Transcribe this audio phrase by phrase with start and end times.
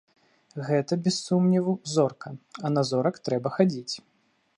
[0.69, 2.29] Гэта, без сумневу, зорка,
[2.63, 3.93] а на зорак трэба хадзіць.